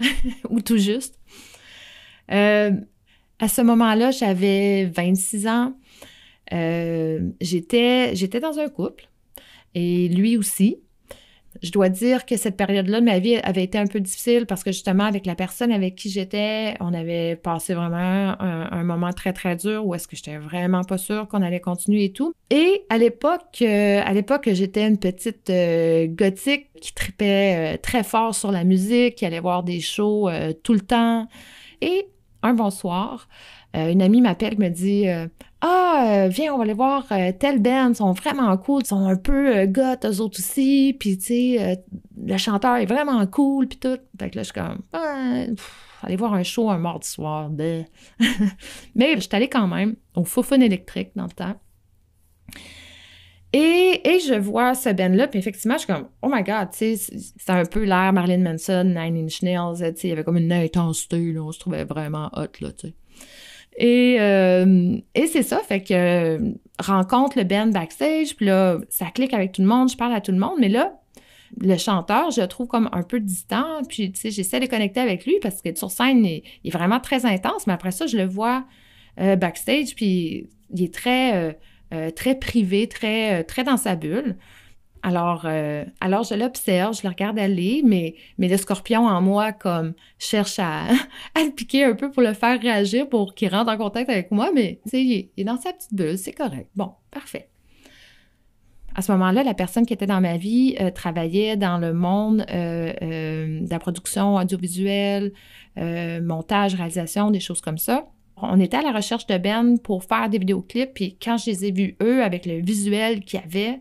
[0.50, 1.18] ou tout juste.
[2.30, 2.72] Euh,
[3.38, 5.74] à ce moment-là, j'avais 26 ans.
[6.52, 9.08] Euh, j'étais, j'étais dans un couple
[9.74, 10.78] et lui aussi.
[11.62, 14.64] Je dois dire que cette période-là de ma vie avait été un peu difficile parce
[14.64, 19.34] que justement, avec la personne avec qui j'étais, on avait passé vraiment un, moment très,
[19.34, 22.32] très dur où est-ce que j'étais vraiment pas sûre qu'on allait continuer et tout.
[22.48, 28.34] Et à l'époque, euh, à l'époque, j'étais une petite euh, gothique qui tripait très fort
[28.34, 30.30] sur la musique, qui allait voir des shows
[30.62, 31.28] tout le temps.
[31.82, 32.06] Et
[32.42, 32.54] un
[33.72, 35.06] bonsoir, une amie m'appelle, me dit
[35.64, 38.88] ah, euh, viens, on va aller voir euh, telle band, ils sont vraiment cool, ils
[38.88, 41.84] sont un peu euh, goth, eux autres aussi, puis tu sais,
[42.20, 43.98] le chanteur est vraiment cool, puis tout.
[44.18, 45.44] Fait que là, je suis comme, ah,
[46.02, 47.48] aller voir un show un mardi soir.
[48.96, 51.54] Mais je suis allée quand même au Fofun électrique dans le temps.
[53.52, 56.96] Et, et, je vois ce band-là, puis effectivement, je suis comme, oh my god, tu
[56.96, 60.24] sais, c'est un peu l'air Marilyn Manson, Nine Inch Nails, tu sais, il y avait
[60.24, 62.94] comme une intensité, là, on se trouvait vraiment hot, là, tu sais.
[63.76, 69.06] Et, euh, et c'est ça, fait que euh, rencontre le band backstage, puis là, ça
[69.06, 71.00] clique avec tout le monde, je parle à tout le monde, mais là,
[71.58, 75.00] le chanteur, je le trouve comme un peu distant, puis tu sais, j'essaie de connecter
[75.00, 78.16] avec lui parce que sur scène, il, est vraiment très intense, mais après ça, je
[78.16, 78.64] le vois
[79.20, 81.58] euh, backstage, puis il est très,
[82.14, 84.36] très privé, très, très dans sa bulle.
[85.02, 89.52] Alors, euh, alors je l'observe, je le regarde aller, mais, mais le scorpion en moi,
[89.52, 90.86] comme, cherche à,
[91.36, 94.50] le piquer un peu pour le faire réagir, pour qu'il rentre en contact avec moi,
[94.54, 96.68] mais, tu sais, il, est dans sa petite bulle, c'est correct.
[96.76, 97.48] Bon, parfait.
[98.94, 102.44] À ce moment-là, la personne qui était dans ma vie euh, travaillait dans le monde
[102.50, 105.32] euh, de la production audiovisuelle,
[105.76, 108.06] montage, réalisation, des choses comme ça.
[108.36, 111.64] On était à la recherche de Ben pour faire des vidéoclips, puis quand je les
[111.64, 113.80] ai vus, eux, avec le visuel qu'il y avait,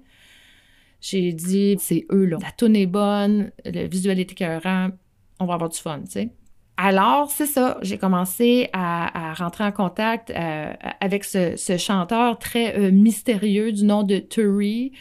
[1.01, 2.37] j'ai dit, c'est eux, là.
[2.41, 4.89] La tune est bonne, le visuel est écœurant,
[5.39, 6.29] on va avoir du fun, tu sais.
[6.77, 12.91] Alors, c'est ça, j'ai commencé à, rentrer en contact euh, avec ce, chanteur très euh,
[12.91, 14.91] mystérieux du nom de Turi,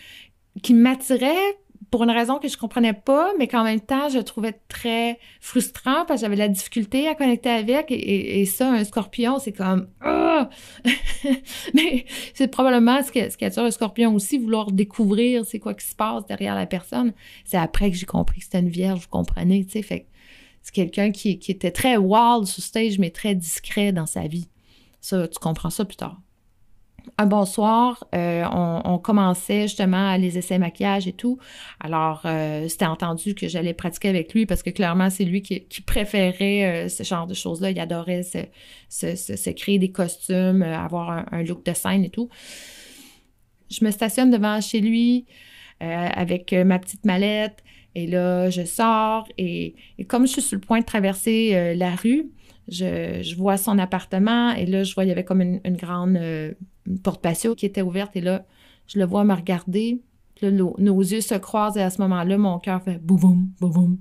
[0.63, 1.57] qui m'attirait
[1.91, 6.05] pour une raison que je comprenais pas, mais qu'en même temps, je trouvais très frustrant
[6.07, 7.87] parce que j'avais la difficulté à connecter avec.
[7.91, 9.89] Et, ça, un scorpion, c'est comme...
[10.01, 10.49] Ah!
[11.75, 15.97] mais c'est probablement ce, qui attire un scorpion aussi, vouloir découvrir c'est quoi qui se
[15.97, 17.13] passe derrière la personne.
[17.45, 20.07] C'est après que j'ai compris que c'était une vierge, vous comprenez, tu sais.
[20.63, 24.49] C'est quelqu'un qui, qui était très wild sur stage, mais très discret dans sa vie.
[25.01, 26.21] Ça, tu comprends ça plus tard
[27.19, 31.39] un bonsoir, euh, on, commençait justement les essais maquillage et tout.
[31.81, 35.61] Alors, euh, c'était entendu que j'allais pratiquer avec lui parce que clairement, c'est lui qui,
[35.83, 37.71] préférait euh, ce genre de choses-là.
[37.71, 42.29] Il adorait se, créer des costumes, avoir un, look de scène et tout.
[43.71, 45.27] Je me stationne devant chez lui
[45.81, 47.63] avec ma petite mallette
[47.95, 49.75] et là, je sors et,
[50.09, 52.31] comme je suis sur le point de traverser la rue,
[52.69, 56.19] je, vois son appartement et là, je vois, il y avait comme une, grande
[56.99, 58.45] porte patio qui était ouverte et là,
[58.87, 60.03] je le vois me regarder.
[60.43, 63.99] Nos, yeux se croisent et à ce moment-là, mon cœur fait boum, boum, boum, boum.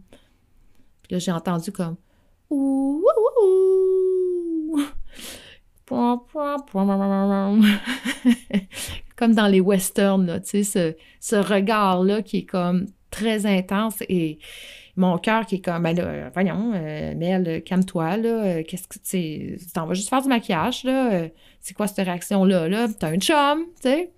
[1.03, 1.97] Puis là, j'ai entendu comme
[2.49, 3.03] ouh,
[3.43, 4.79] ouh,
[9.15, 14.39] comme dans les westerns, tu sais, ce, ce regard-là qui est comme très intense et
[14.95, 18.99] mon cœur qui est comme, ben là, voyons, euh, Mel, calme-toi, là, euh, qu'est-ce que,
[18.99, 21.27] tu t'en vas juste faire du maquillage, là,
[21.61, 24.11] c'est quoi cette réaction-là, là, t'as un chum, tu sais.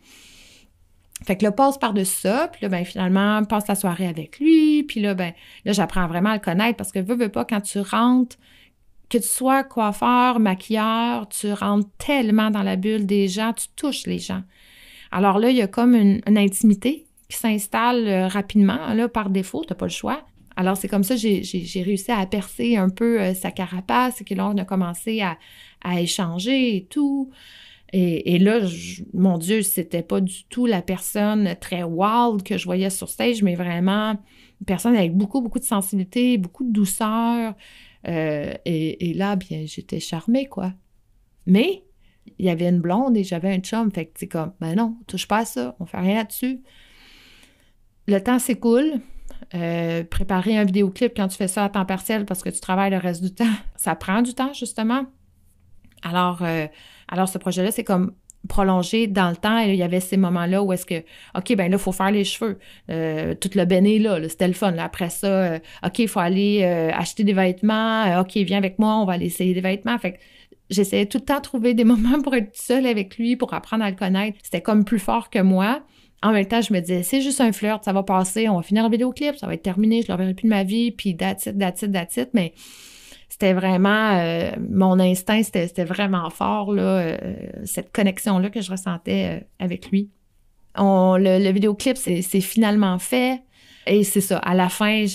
[1.24, 4.84] Fait que là, passe par-dessus ça, puis là, ben finalement, passe la soirée avec lui,
[4.84, 5.34] puis là, ben,
[5.66, 8.38] là, j'apprends vraiment à le connaître, parce que veux, veux pas, quand tu rentres,
[9.12, 14.08] que tu sois coiffeur, maquilleur, tu rentres tellement dans la bulle des gens, tu touches
[14.08, 14.42] les gens.
[15.12, 19.64] Alors là, il y a comme une, intimité qui s'installe euh, rapidement, là, par défaut,
[19.66, 20.22] t'as pas le choix.
[20.56, 24.24] Alors, c'est comme ça que j'ai réussi à percer un peu euh, sa carapace et
[24.24, 25.38] que là, on a commencé à,
[25.82, 27.30] à échanger et tout.
[27.94, 28.60] Et, et là,
[29.14, 33.44] mon Dieu, c'était pas du tout la personne très wild que je voyais sur stage,
[33.44, 37.54] mais vraiment une personne avec beaucoup, beaucoup de sensibilité, beaucoup de douceur.
[38.08, 40.74] Euh, et, et là, bien, j'étais charmée, quoi.
[41.46, 41.84] Mais
[42.38, 43.92] il y avait une blonde et j'avais un chum.
[43.92, 46.62] Fait que c'est comme, ben non, touche pas à ça, on fait rien là-dessus.
[48.08, 49.02] Le temps s'écoule.
[49.54, 52.92] Euh, préparer un vidéoclip quand tu fais ça à temps partiel parce que tu travailles
[52.92, 55.06] le reste du temps, ça prend du temps, justement.
[56.04, 56.68] Alors, euh,
[57.08, 58.14] alors ce projet-là, c'est comme
[58.48, 59.60] prolongé dans le temps.
[59.60, 61.04] Il y avait ces moments-là où est-ce que,
[61.36, 62.60] OK, ben là, il faut faire les cheveux.
[62.90, 64.78] Euh, tout le béné, là, là, c'était le fun.
[64.78, 68.20] Après ça, euh, OK, il faut aller euh, acheter des vêtements.
[68.20, 69.98] OK, viens avec moi, on va aller essayer des vêtements.
[69.98, 70.18] Fait que
[70.70, 73.84] j'essayais tout le temps de trouver des moments pour être seule avec lui, pour apprendre
[73.84, 74.38] à le connaître.
[74.44, 75.82] C'était comme plus fort que moi.
[76.24, 78.62] En même temps, je me disais, c'est juste un flirt, ça va passer, on va
[78.62, 81.18] finir le vidéoclip, ça va être terminé, je ne le plus de ma vie, puis
[81.18, 82.16] that's it, that's it, that's.
[82.34, 82.54] Mais
[83.42, 87.18] c'était vraiment, euh, mon instinct, c'était vraiment fort, là, euh,
[87.66, 90.12] cette connexion-là que je ressentais euh, avec lui.
[90.78, 93.42] On, le, le vidéoclip, c'est finalement fait.
[93.88, 95.06] Et c'est ça, à la fin,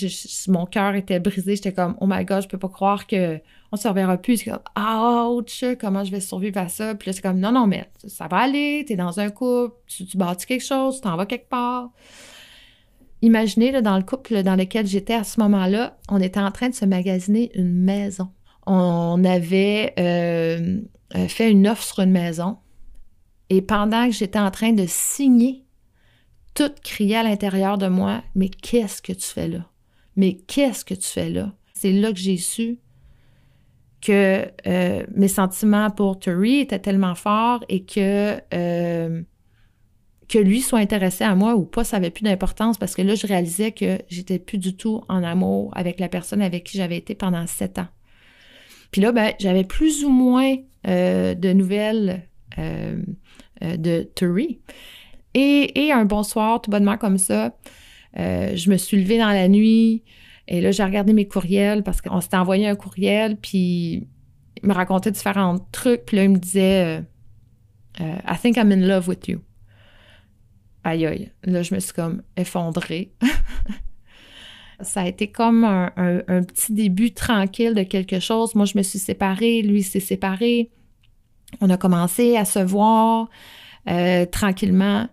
[0.49, 1.55] mon cœur était brisé.
[1.55, 3.39] J'étais comme, oh my god, je peux pas croire que
[3.71, 4.37] on se reverra plus.
[4.37, 4.59] C'est comme,
[5.31, 6.95] ouch, comment je vais survivre à ça?
[6.95, 10.05] Puis là, c'est comme, non, non, mais ça va aller, t'es dans un couple, tu,
[10.05, 11.91] tu bâtis quelque chose, tu t'en vas quelque part.
[13.21, 16.69] Imaginez, là, dans le couple dans lequel j'étais à ce moment-là, on était en train
[16.69, 18.29] de se magasiner une maison.
[18.65, 20.81] On avait euh,
[21.15, 22.57] euh, fait une offre sur une maison.
[23.49, 25.65] Et pendant que j'étais en train de signer,
[26.53, 29.65] tout criait à l'intérieur de moi, mais qu'est-ce que tu fais là?
[30.15, 31.53] Mais qu'est-ce que tu fais là?
[31.73, 32.79] C'est là que j'ai su
[34.01, 38.39] que euh, mes sentiments pour Terry étaient tellement forts et que
[40.27, 43.15] que lui soit intéressé à moi ou pas, ça avait plus d'importance parce que là,
[43.15, 46.97] je réalisais que j'étais plus du tout en amour avec la personne avec qui j'avais
[46.97, 47.87] été pendant sept ans.
[48.91, 50.55] Puis là, ben, j'avais plus ou moins
[50.87, 52.23] euh, de nouvelles
[52.57, 53.01] euh,
[53.63, 54.59] euh, de Terry.
[55.33, 57.55] Et, et un bonsoir, tout bonnement comme ça,
[58.15, 60.03] je me suis levée dans la nuit
[60.47, 64.07] et là, j'ai regardé mes courriels parce qu'on s'était envoyé un courriel, puis
[64.63, 67.03] il me racontait différents trucs, puis là, il me disait
[67.99, 69.41] I think I'm in love with you.
[70.87, 71.31] Aïe aïe.
[71.43, 73.11] Là, je me suis comme effondrée.
[74.79, 78.55] Ça a été comme un, petit début tranquille de quelque chose.
[78.55, 80.71] Moi, je me suis séparée, lui s'est séparé.
[81.59, 83.27] On a commencé à se voir
[83.89, 85.09] euh, tranquillement.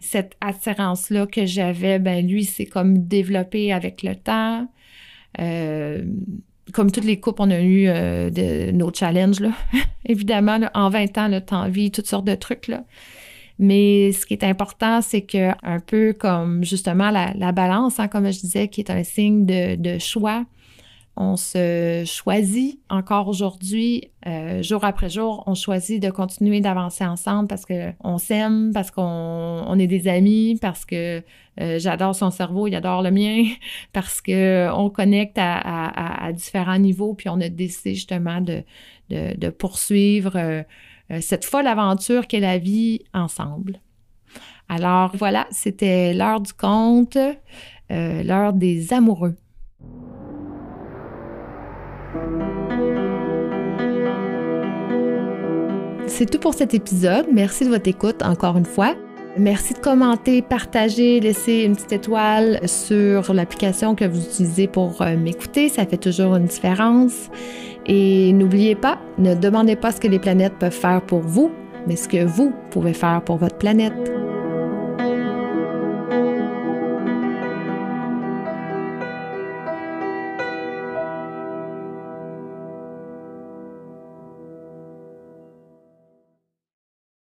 [0.00, 4.68] Cette attirance-là que j'avais, ben lui, c'est comme développé avec le temps.
[5.40, 6.04] Euh,
[6.74, 9.52] comme toutes les couples, on a eu euh, nos challenges, là.
[10.04, 12.84] Évidemment, en 20 ans, le temps vie, toutes sortes de trucs, là.
[13.58, 18.08] Mais ce qui est important, c'est que un peu comme justement la, la balance, hein,
[18.08, 20.44] comme je disais, qui est un signe de, de choix,
[21.16, 27.46] on se choisit encore aujourd'hui, euh, jour après jour, on choisit de continuer d'avancer ensemble
[27.46, 29.02] parce que on s'aime, parce qu'on
[29.64, 31.22] on est des amis, parce que
[31.60, 33.44] euh, j'adore son cerveau, il adore le mien,
[33.92, 38.64] parce que on connecte à, à- à- différents niveaux, puis on a décidé justement de,
[39.10, 40.62] de, de poursuivre euh,
[41.20, 43.80] cette folle aventure qu'est la vie ensemble.
[44.68, 49.36] Alors voilà, c'était l'heure du conte, euh, l'heure des amoureux.
[56.06, 57.26] C'est tout pour cet épisode.
[57.32, 58.94] Merci de votre écoute encore une fois.
[59.36, 65.16] Merci de commenter, partager, laisser une petite étoile sur l'application que vous utilisez pour euh,
[65.16, 65.68] m'écouter.
[65.68, 67.30] Ça fait toujours une différence.
[67.86, 71.50] Et n'oubliez pas, ne demandez pas ce que les planètes peuvent faire pour vous,
[71.88, 73.92] mais ce que vous pouvez faire pour votre planète.